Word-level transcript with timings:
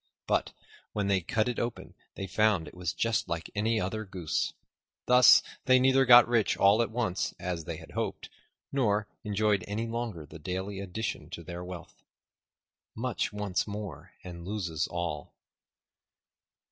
But 0.25 0.53
when 0.93 1.05
they 1.09 1.21
cut 1.21 1.47
it 1.47 1.59
open 1.59 1.93
they 2.15 2.25
found 2.25 2.67
it 2.67 2.73
was 2.73 2.91
just 2.91 3.29
like 3.29 3.51
any 3.53 3.79
other 3.79 4.03
goose. 4.03 4.51
Thus, 5.05 5.43
they 5.65 5.79
neither 5.79 6.05
got 6.05 6.27
rich 6.27 6.57
all 6.57 6.81
at 6.81 6.89
once, 6.89 7.35
as 7.39 7.65
they 7.65 7.77
had 7.77 7.91
hoped, 7.91 8.27
nor 8.71 9.07
enjoyed 9.23 9.63
any 9.67 9.85
longer 9.85 10.25
the 10.25 10.39
daily 10.39 10.79
addition 10.79 11.29
to 11.29 11.43
their 11.43 11.63
wealth. 11.63 12.01
Much 12.95 13.31
wants 13.31 13.67
more 13.67 14.13
and 14.23 14.43
loses 14.43 14.87
all. 14.87 15.35